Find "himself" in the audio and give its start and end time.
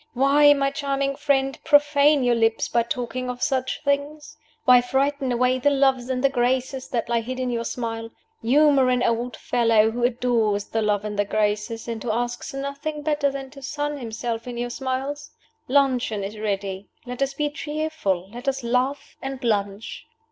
13.99-14.47